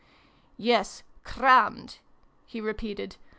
[0.71, 1.99] "Yes, crammed,"
[2.47, 3.17] he re peated.